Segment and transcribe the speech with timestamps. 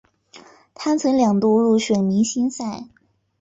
[0.73, 2.87] 他曾两度入选明星赛。